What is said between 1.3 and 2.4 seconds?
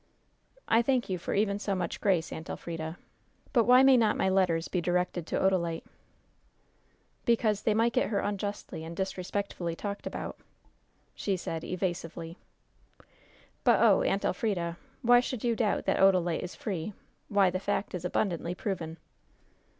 even so much grace,